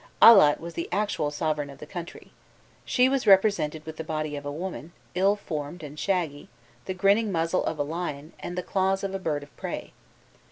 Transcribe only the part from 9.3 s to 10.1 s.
of prey.